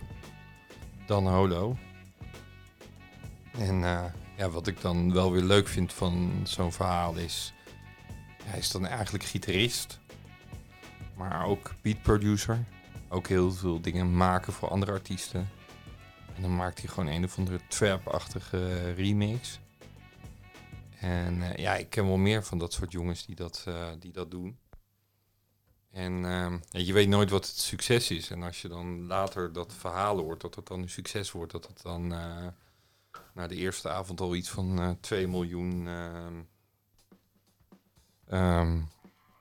[1.06, 1.78] Dan Holo.
[3.52, 4.06] En eh,
[4.38, 7.54] ja, wat ik dan wel weer leuk vind van zo'n verhaal is...
[8.44, 10.00] Hij is dan eigenlijk gitarist.
[11.16, 12.64] Maar ook beat producer.
[13.10, 15.50] Ook heel veel dingen maken voor andere artiesten.
[16.36, 19.60] En dan maakt hij gewoon een of andere trap-achtige remix.
[21.00, 24.12] En eh, ja, ik ken wel meer van dat soort jongens die dat, eh, die
[24.12, 24.58] dat doen.
[25.98, 28.30] En ehm, je weet nooit wat het succes is.
[28.30, 31.68] En als je dan later dat verhaal hoort, dat het dan een succes wordt, dat
[31.68, 32.48] het dan eh,
[33.34, 36.34] na de eerste avond al iets van eh 2 miljoen ehm,
[38.28, 38.80] ehm,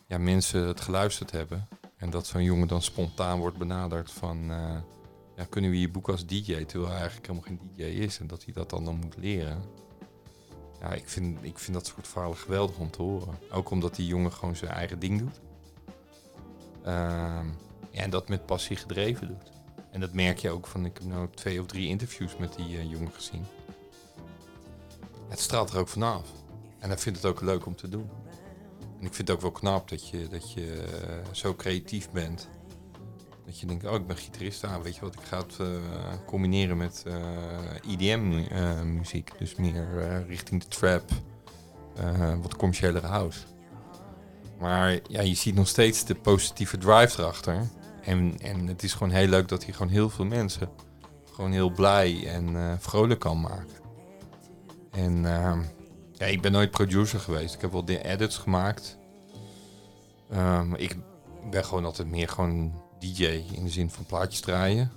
[0.06, 1.68] ja, mensen het geluisterd hebben.
[1.96, 4.78] En dat zo'n jongen dan spontaan wordt benaderd van, eh,
[5.36, 8.26] ja, kunnen we je boeken als DJ, terwijl hij eigenlijk helemaal geen DJ is en
[8.26, 9.62] dat hij dat dan, dan moet leren.
[10.80, 13.38] Ja, ik vind, ik vind dat soort verhalen geweldig om te horen.
[13.50, 15.40] Ook omdat die jongen gewoon zijn eigen ding doet.
[16.86, 17.46] Ehm,
[17.92, 19.52] en dat met passie gedreven doet.
[19.90, 22.78] En dat merk je ook van, ik heb nu twee of drie interviews met die
[22.78, 23.44] eh, jongen gezien.
[25.28, 26.28] Het straalt er ook vanaf.
[26.78, 28.10] En hij vindt het ook leuk om te doen.
[29.00, 32.48] En ik vind het ook wel knap dat je, dat je eh, zo creatief bent.
[33.44, 34.64] Dat je denkt, oh, ik ben gitarist.
[34.64, 35.66] Ah, weet je wat, ik ga het eh,
[36.26, 37.04] combineren met
[37.86, 39.30] IDM-muziek.
[39.38, 41.10] dus meer richting de trap,
[42.42, 43.40] wat commerciëlere house.
[44.58, 47.68] Maar ja, je ziet nog steeds de positieve drive erachter.
[48.02, 50.68] En, en het is gewoon heel leuk dat hij gewoon heel veel mensen
[51.32, 53.74] gewoon heel blij en eh, vrolijk kan maken.
[54.90, 55.60] En ehm,
[56.12, 57.54] ja, ik ben nooit producer geweest.
[57.54, 58.96] Ik heb wel de edits gemaakt.
[60.30, 60.96] Ehm, ik
[61.50, 64.92] ben gewoon altijd meer gewoon DJ in de zin van plaatjes draaien.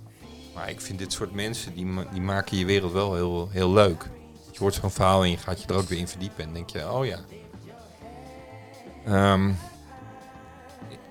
[0.54, 3.72] Maar ik vind dit soort mensen, die, ma- die maken je wereld wel heel, heel
[3.72, 4.10] leuk.
[4.52, 6.44] Je hoort zo'n verhaal en je gaat je er ook weer in verdiepen.
[6.44, 7.18] En denk je, oh ja.
[9.04, 9.52] Ehm,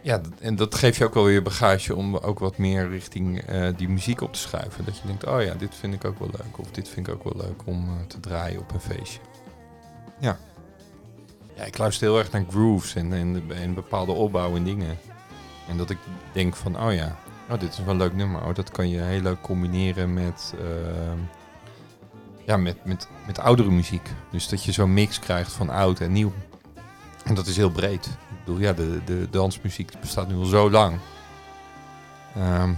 [0.02, 3.67] ja, en dat geeft je ook wel weer bagage om ook wat meer richting eh,
[3.78, 4.86] die muziek op te schuiven.
[4.86, 6.57] Dat je denkt, oh ja, dit vind ik ook wel leuk.
[6.57, 9.20] Of dit vind ik ook wel leuk om eh, te draaien op een feestje.
[10.20, 10.38] Ja.
[11.55, 14.97] Ja, ik luister heel erg naar grooves en, en, en bepaalde opbouw en dingen.
[15.68, 15.97] En dat ik
[16.32, 17.18] denk van, oh ja,
[17.49, 18.41] oh, dit is wel een leuk nummer.
[18.41, 21.18] Oh, dat kan je heel leuk combineren met, ehm,
[22.45, 24.09] ja, met, met, met oudere muziek.
[24.32, 26.34] Dus dat je zo'n mix krijgt van oud en nieuw.
[27.30, 28.05] En dat is heel breed.
[28.05, 30.99] Ik bedoel, ja, de, de dansmuziek bestaat nu al zo lang.
[32.36, 32.73] Ehm,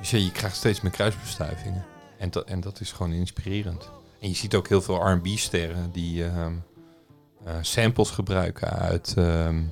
[0.00, 1.84] je krijgt steeds meer kruisbestuivingen.
[2.18, 3.90] En, dat en dat is gewoon inspirerend.
[4.20, 6.52] En je ziet ook heel veel R&B-sterren die ehm,
[7.44, 9.62] eh, samples gebruiken uit ehm,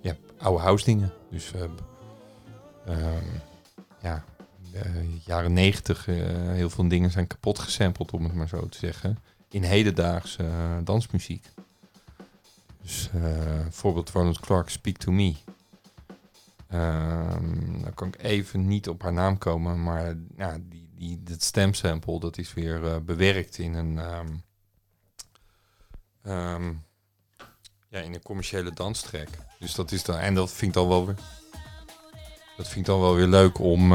[0.00, 1.12] ja, oude house dingen.
[1.30, 1.52] Dus
[4.02, 4.24] ja,
[4.72, 6.16] eh, jaren negentig, eh,
[6.46, 9.18] heel veel dingen zijn kapot gesampled, om het maar zo te zeggen.
[9.48, 10.44] In hedendaagse
[10.84, 11.44] dansmuziek.
[12.82, 15.34] Dus eh bijvoorbeeld Ronald Clark, Speak to Me.
[16.68, 20.14] Ehm dan kan ik even niet op haar naam komen, maar
[20.60, 24.28] die, die, dat stemsample dat is weer eh, bewerkt in een, ehm,
[26.22, 26.72] ehm,
[27.88, 29.28] ja, in een commerciële danstrack.
[29.58, 31.16] Dus dat is dan, en dat vind ik dan wel weer,
[32.56, 33.92] dat vind dan wel weer leuk om,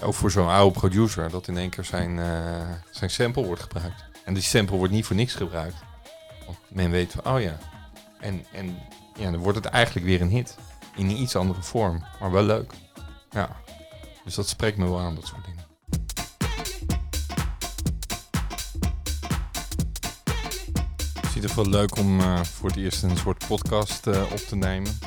[0.00, 4.04] ook voor zo'n oude producer, dat in één keer zijn, eh, zijn sample wordt gebruikt.
[4.24, 5.76] En die sample wordt niet voor niks gebruikt.
[6.68, 7.58] Men weet van, oh ja.
[8.20, 8.78] En, en
[9.18, 10.56] ja, dan wordt het eigenlijk weer een hit.
[10.96, 12.72] In een iets andere vorm, maar wel leuk.
[13.30, 13.56] Ja.
[14.24, 15.64] Dus dat spreekt me wel aan, dat soort dingen.
[21.22, 24.38] Ik zie het wel leuk om eh, voor het eerst een soort podcast eh, op
[24.38, 24.98] te nemen.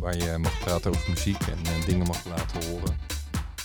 [0.00, 2.98] Waar je mag praten over muziek en eh, dingen mag laten horen.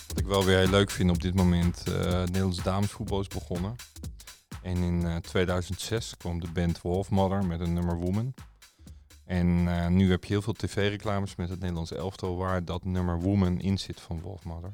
[0.07, 1.83] Wat ik wel weer heel leuk vind op dit moment,
[2.25, 3.75] Nederlands damesvoetbal is begonnen.
[4.69, 8.33] En in eh, 2006 kwam de band Wolfmother met een nummer Woman.
[9.25, 13.19] En eh, nu heb je heel veel tv-reclames met het Nederlands elftal waar dat nummer
[13.19, 14.73] Woman in zit van Wolfmother.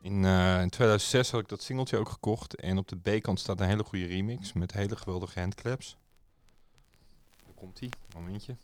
[0.00, 3.60] In, eh, in 2006 had ik dat singeltje ook gekocht en op de B-kant staat
[3.60, 5.96] een hele goede remix met hele geweldige handclaps.
[7.44, 8.56] Daar komt ie, momentje.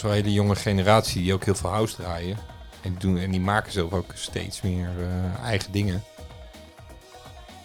[0.00, 2.36] Zo'n hele jonge generatie die ook heel veel house draaien.
[2.82, 6.02] En die, doen, en die maken zelf ook steeds meer eh, eigen dingen.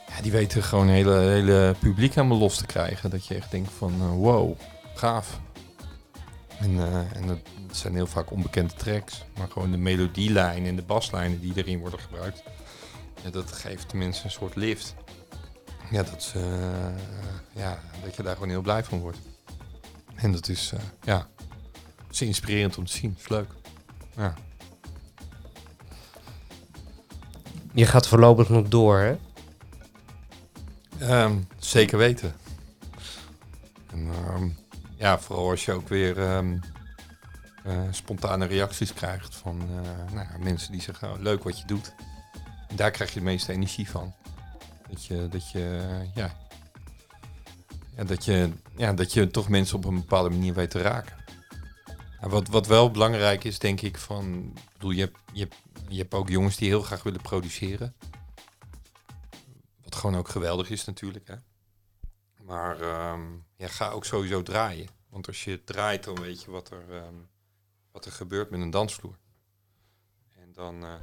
[0.07, 3.09] Ja, die weten gewoon hele, hele publiek helemaal los te krijgen.
[3.09, 4.59] Dat je echt denkt van eh, wow,
[4.95, 5.39] gaaf.
[6.59, 7.39] En, eh, en dat
[7.71, 9.25] zijn heel vaak onbekende tracks.
[9.37, 12.43] Maar gewoon de melodielijn en de baslijnen die erin worden gebruikt.
[13.31, 14.95] Dat geeft mensen een soort lift.
[15.91, 16.33] Ja, dat,
[17.51, 19.17] ja, dat je daar gewoon heel blij van wordt.
[20.15, 20.73] En dat is,
[21.03, 21.27] ja,
[22.21, 23.09] is inspirerend om te zien.
[23.09, 23.49] Het is leuk.
[24.15, 24.33] Ja.
[27.73, 29.15] Je gaat voorlopig nog door, hè?
[30.99, 32.35] Ehm, zeker weten.
[33.91, 34.49] En, ehm,
[34.95, 36.57] ja, vooral als je ook weer ehm,
[37.63, 41.65] eh, spontane reacties krijgt van eh, nou, ja, mensen die zeggen, oh, leuk wat je
[41.65, 41.93] doet.
[42.67, 44.13] En daar krijg je de meeste energie van.
[44.89, 45.81] Dat je, dat je,
[46.13, 46.35] ja,
[47.95, 51.24] ja, dat je, ja, dat je toch mensen op een bepaalde manier weet te raken.
[52.29, 55.47] Wat, wat wel belangrijk is, denk ik, van, bedoel, je hebt, je,
[55.87, 57.95] je hebt ook jongens die heel graag willen produceren.
[59.83, 61.27] Wat gewoon ook geweldig is natuurlijk.
[61.27, 61.35] Hè?
[62.43, 63.21] Maar ehm,
[63.55, 64.87] ja, ga ook sowieso draaien.
[65.09, 67.15] Want als je draait, dan weet je wat er, ehm,
[67.91, 69.17] wat er gebeurt met een dansvloer.
[70.35, 70.83] En dan...
[70.83, 70.93] eh,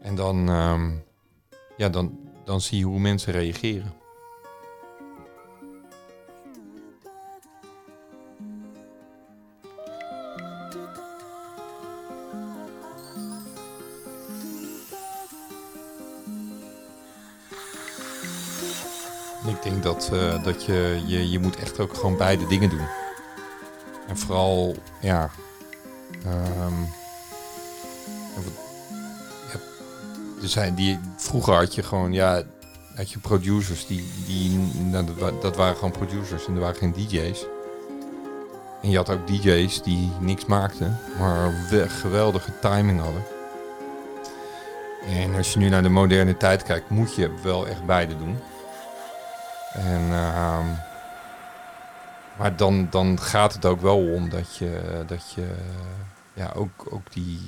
[0.00, 0.96] en dan, ehm,
[1.76, 4.01] ja, dan, dan zie je hoe mensen reageren.
[19.64, 22.86] Ik denk dat, eh, dat je, je, je moet echt ook gewoon beide dingen doen.
[24.08, 25.30] En vooral, ja...
[26.24, 26.82] ehm,
[30.42, 32.42] er zijn die, vroeger had je gewoon, ja,
[32.96, 34.58] had je producers die, die
[34.90, 37.46] nou, dat, wa- dat waren gewoon producers en er waren geen DJ's.
[38.82, 43.22] En je had ook DJ's die niks maakten, maar we- geweldige timing hadden.
[45.08, 48.38] En als je nu naar de moderne tijd kijkt, moet je wel echt beide doen.
[49.72, 50.66] En, ehm,
[52.38, 55.54] maar dan, dan gaat het ook wel om dat je, dat je
[56.34, 57.40] ja, ook, ook die,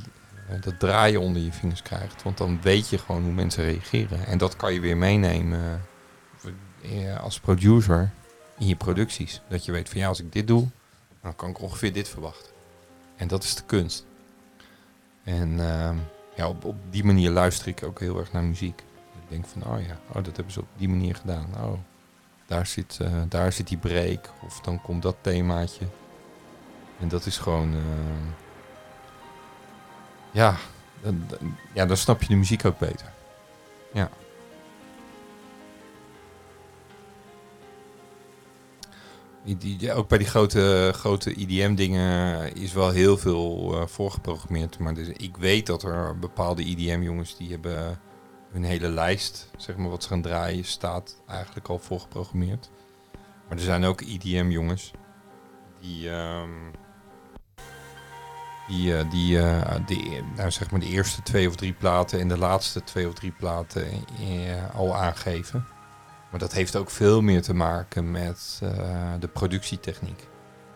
[0.48, 2.22] eh, dat draaien onder je vingers krijgt.
[2.22, 4.26] Want dan weet je gewoon hoe mensen reageren.
[4.26, 5.82] En dat kan je weer meenemen
[6.82, 8.10] eh, als producer
[8.58, 9.40] in je producties.
[9.48, 10.68] Dat je weet van ja, als ik dit doe,
[11.22, 12.52] dan kan ik ongeveer dit verwachten.
[13.16, 14.06] En dat is de kunst.
[15.24, 15.96] En ehm,
[16.36, 18.82] ja, op, op die manier luister ik ook heel erg naar muziek.
[19.14, 21.46] Ik denk van, oh ja, oh, dat hebben ze op die manier gedaan.
[21.60, 21.78] Oh,
[22.46, 24.30] daar zit, eh, daar zit die break.
[24.46, 25.84] Of dan komt dat themaatje.
[27.00, 27.74] En dat is gewoon...
[27.74, 27.80] eh,
[30.30, 30.56] ja,
[31.02, 31.26] dan,
[31.72, 33.12] ja, dan snap je de muziek ook beter.
[33.92, 34.10] Ja.
[39.44, 44.78] Die, ook bij die grote, grote IDM-dingen is wel heel veel eh, voorgeprogrammeerd.
[44.78, 48.00] Maar dus ik weet dat er bepaalde IDM-jongens die hebben
[48.54, 52.70] hun hele lijst, zeg maar wat ze gaan draaien, staat eigenlijk al voorgeprogrammeerd.
[53.48, 54.92] Maar er zijn ook IDM-jongens
[55.80, 56.50] die, ehm,
[58.68, 59.04] die, eh,
[59.86, 63.08] die eh, nou, zeg maar de eerste twee of drie platen en de laatste twee
[63.08, 63.86] of drie platen
[64.20, 65.66] eh, al aangeven.
[66.30, 68.62] Maar dat heeft ook veel meer te maken met
[69.18, 70.28] de productietechniek.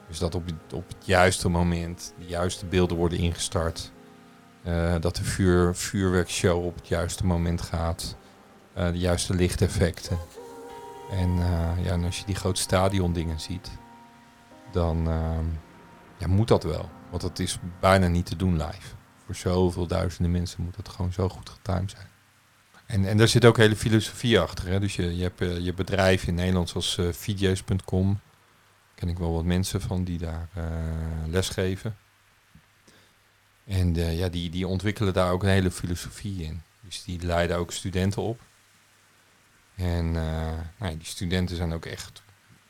[0.09, 0.43] Dus dat op,
[0.75, 3.93] op het juiste moment de juiste beelden worden ingestart.
[4.63, 8.17] Eh, dat de vuur, vuurwerkshow op het juiste moment gaat.
[8.73, 10.19] Eh, de juiste lichteffecten.
[11.11, 13.71] En, eh, ja, als je die grote stadion dingen ziet,
[14.73, 15.45] dan ehm,
[16.19, 16.91] ja, moet dat wel.
[17.11, 18.95] Want het is bijna niet te doen live.
[19.25, 22.07] Voor zoveel duizenden mensen moet het gewoon zo goed getimed zijn.
[22.87, 24.69] En, en daar zit ook hele filosofie achter.
[24.69, 24.81] Hè?
[24.81, 28.21] Dus je, je hebt je bedrijf in Nederland zoals VJ's.com.
[28.95, 30.65] ken ik wel wat mensen van die daar eh
[31.27, 31.97] lesgeven.
[33.69, 36.63] En eh, ja, die, die ontwikkelen daar ook een hele filosofie in.
[36.81, 38.41] Dus die leiden ook studenten op.
[39.75, 42.23] En eh, nou ja, die studenten zijn ook echt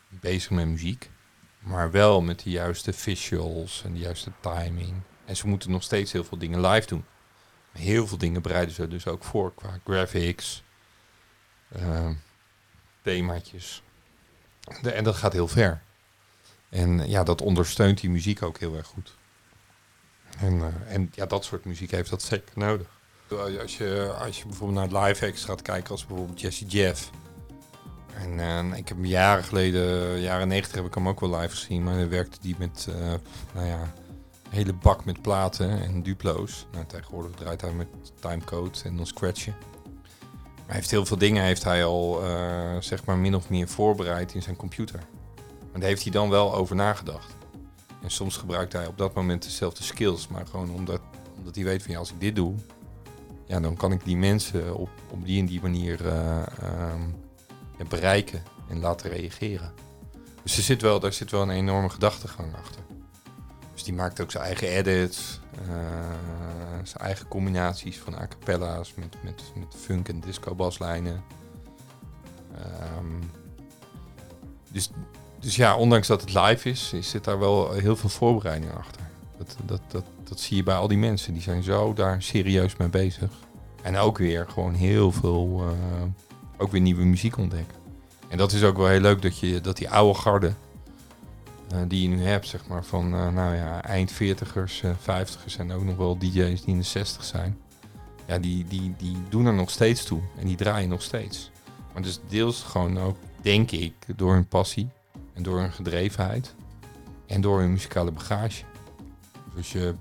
[0.09, 1.11] bezig met muziek.
[1.59, 4.95] Maar wel met de juiste visuals en de juiste timing.
[5.25, 7.05] En ze moeten nog steeds heel veel dingen live doen.
[7.73, 10.63] Heel veel dingen bereiden ze dus ook voor qua graphics,
[11.69, 12.11] eh,
[13.03, 13.83] themaatjes.
[14.83, 15.83] En dat gaat heel ver.
[16.69, 19.18] En ja, dat ondersteunt die muziek ook heel erg goed.
[20.39, 22.87] En, eh, en ja, dat soort muziek heeft dat zeker nodig.
[23.61, 27.11] Als je, als je bijvoorbeeld naar live acts gaat kijken, als bijvoorbeeld Jesse Jeff.
[28.15, 31.57] En eh, ik heb hem jaren geleden, jaren 90 heb ik hem ook wel live
[31.57, 31.83] gezien.
[31.83, 33.15] Maar dan werkte die met, eh,
[33.55, 36.67] nou ja, een hele bak met platen en duplo's.
[36.73, 37.89] Nou, tegenwoordig draait hij met
[38.21, 39.57] timecode en dan scratchen.
[40.33, 42.21] Maar hij heeft heel veel dingen heeft hij al,
[42.81, 44.99] zeg maar, min of meer voorbereid in zijn computer.
[45.71, 47.38] Maar daar heeft hij dan wel over nagedacht.
[48.09, 51.01] En soms gebruikt hij op dat moment dezelfde skills, maar gewoon omdat,
[51.37, 52.55] omdat hij weet van ja, als ik dit doe,
[53.47, 57.01] ja, dan kan ik die mensen op, op die en die manier eh, ehm,
[57.89, 59.73] bereiken en laten reageren.
[60.43, 62.81] Dus er zit wel, daar zit wel een enorme gedachtegang achter.
[63.73, 65.69] Dus die maakt ook zijn eigen edits, eh,
[66.83, 71.25] zijn eigen combinaties van a cappella's met, met, met funk en disco baslijnen.
[72.55, 73.23] Ehm,
[74.71, 74.91] dus,
[75.41, 79.03] dus ja, ondanks dat het live is, zit daar wel heel veel voorbereiding achter.
[79.39, 81.33] Dat, dat, dat, dat zie je bij al die mensen.
[81.33, 83.31] Die zijn zo daar serieus mee bezig.
[83.83, 86.03] En ook weer gewoon heel veel, eh,
[86.57, 87.77] ook weer nieuwe muziek ontdekken.
[88.29, 90.53] En dat is ook wel heel leuk dat, je, dat die oude garde,
[91.71, 95.57] eh, die je nu hebt, zeg maar, van eh, nou ja, eind 40ers, eh 50ers
[95.59, 97.59] en ook nog wel DJ's die in de 60 zijn.
[98.27, 101.51] Ja, die, die, die doen er nog steeds toe en die draaien nog steeds.
[101.93, 104.89] Maar dus deels gewoon ook, denk ik, door hun passie
[105.39, 106.55] en door hun gedrevenheid
[107.27, 108.65] en door hun muzikale bagage.
[109.55, 109.95] Dus je,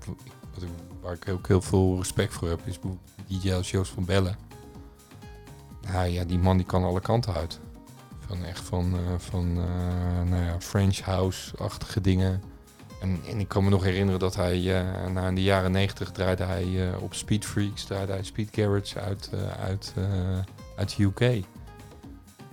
[0.54, 0.64] wat
[1.00, 2.78] waar ik ook heel veel respect voor heb, is
[3.26, 4.36] DJ als van Bellen.
[5.80, 7.60] Nou ja, die man die kan alle kanten uit.
[8.18, 12.42] Van echt van, eh, van eh, nou ja, French house-achtige dingen.
[13.00, 16.10] En, en ik kan me nog herinneren dat hij eh na in de jaren negentig
[16.10, 19.30] draaide hij op Speed Freaks, draaide hij Speed Garage uit,
[19.60, 19.94] uit,
[20.76, 21.44] uit de UK.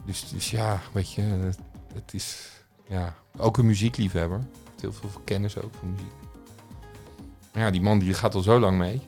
[0.05, 1.49] Dus, dus ja, weet je,
[1.93, 2.54] het is
[2.87, 4.41] ja, ook een muziekliefhebber.
[4.79, 6.11] Heel veel kennis ook van muziek.
[7.53, 9.01] Ja, die man die gaat al zo lang mee.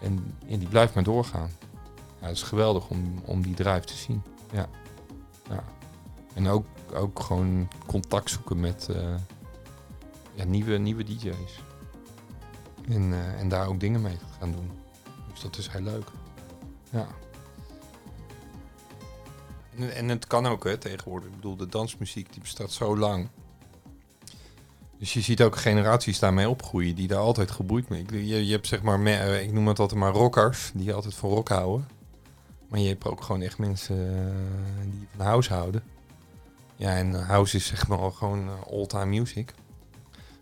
[0.00, 1.50] En, die blijft maar doorgaan.
[2.20, 4.22] Ja, het is geweldig om, om die drive te zien.
[4.52, 4.68] Ja.
[5.48, 5.64] ja.
[6.34, 9.14] En ook, ook gewoon contact zoeken met eh,
[10.34, 11.62] ja, nieuwe, nieuwe DJ's.
[12.88, 14.70] En, eh, en daar ook dingen mee gaan doen.
[15.30, 16.10] Dus dat is heel leuk.
[16.90, 17.06] Ja.
[19.78, 21.28] En, het kan ook hè, tegenwoordig.
[21.28, 23.28] Ik bedoel, de dansmuziek die bestaat zo lang.
[24.98, 28.04] Dus je ziet ook generaties daarmee opgroeien die daar altijd geboeid mee.
[28.10, 31.30] Je, je hebt zeg maar, eh, ik noem het altijd maar rockers, die altijd van
[31.30, 31.88] rock houden.
[32.68, 35.82] Maar je hebt ook gewoon echt mensen eh, die van house houden.
[36.76, 39.54] Ja, en house is zeg maar gewoon eh, all-time music.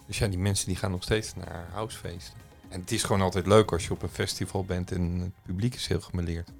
[0.07, 2.35] Dus ja, die mensen die gaan nog steeds naar housefeesten.
[2.69, 5.75] En het is gewoon altijd leuk als je op een festival bent en het publiek
[5.75, 6.51] is heel gemeleerd.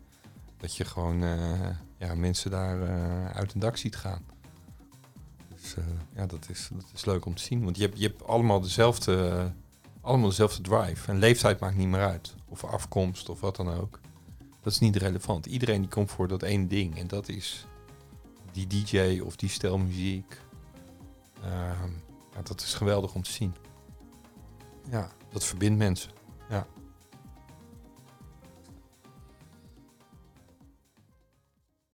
[0.57, 4.25] Dat je gewoon eh, ja, mensen daar eh, uit een dak ziet gaan.
[5.55, 5.85] Dus eh,
[6.15, 7.65] ja, dat is, dat is leuk om te zien.
[7.65, 9.53] Want je hebt, je hebt allemaal, dezelfde,
[10.01, 11.11] allemaal dezelfde drive.
[11.11, 12.35] En leeftijd maakt niet meer uit.
[12.49, 14.01] Of afkomst of wat dan ook.
[14.63, 15.47] Dat is niet relevant.
[15.47, 16.99] Iedereen die komt voor dat één ding.
[16.99, 17.67] En dat is
[18.53, 20.41] die DJ of die stijl muziek.
[21.43, 21.91] Ehm,
[22.33, 23.55] ja, dat is geweldig om te zien.
[24.91, 26.11] Ja, dat verbindt mensen.